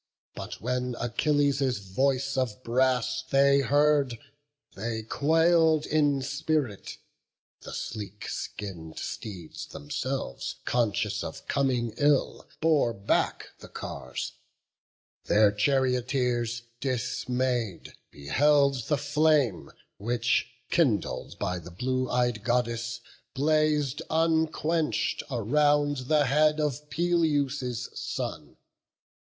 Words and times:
But 0.33 0.59
when 0.59 0.95
Achilles' 0.99 1.77
voice 1.77 2.35
of 2.35 2.63
brass 2.63 3.21
they 3.21 3.59
heard, 3.59 4.17
They 4.73 5.03
quail'd 5.03 5.85
in 5.85 6.23
spirit; 6.23 6.97
the 7.59 7.71
sleek 7.71 8.27
skin'd 8.27 8.97
steeds 8.97 9.67
themselves, 9.67 10.55
Conscious 10.65 11.23
of 11.23 11.47
coming 11.47 11.93
ill, 11.97 12.47
bore 12.61 12.93
back 12.95 13.49
the 13.59 13.67
cars: 13.67 14.31
Their 15.25 15.51
charioteers, 15.51 16.63
dismay'd, 16.79 17.93
beheld 18.09 18.87
the 18.87 18.97
flame 18.97 19.69
Which, 19.99 20.47
kindled 20.71 21.37
by 21.37 21.59
the 21.59 21.69
blue 21.69 22.09
ey'd 22.11 22.43
Goddess, 22.43 23.01
blaz'd 23.35 24.01
Unquench'd 24.09 25.21
around 25.29 26.07
the 26.07 26.25
head 26.25 26.59
of 26.59 26.89
Peleus' 26.89 27.87
son. 27.93 28.57